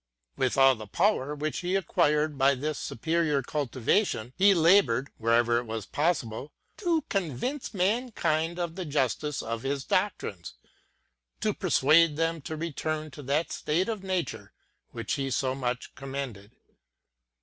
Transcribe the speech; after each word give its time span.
With 0.35 0.57
all 0.57 0.73
the 0.73 0.87
power 0.87 1.37
wdiich 1.37 1.59
he 1.59 1.75
acquired 1.75 2.35
by 2.35 2.55
this 2.55 2.79
superior 2.79 3.43
cultivation, 3.43 4.33
he 4.35 4.55
laboured, 4.55 5.11
wherever 5.19 5.59
it 5.59 5.67
was 5.67 5.85
possible, 5.85 6.51
to 6.77 7.03
convince 7.07 7.71
mankind 7.75 8.57
of 8.57 8.73
the 8.73 8.83
justice 8.83 9.43
of 9.43 9.61
his 9.61 9.83
doctrines,— 9.83 10.55
to 11.41 11.53
persuade 11.53 12.15
them 12.15 12.41
to 12.41 12.57
return 12.57 13.11
to 13.11 13.21
that 13.21 13.51
State 13.51 13.89
of 13.89 14.01
Nature 14.03 14.53
which 14.89 15.13
he 15.13 15.29
so 15.29 15.53
much 15.53 15.93
commended. 15.93 16.51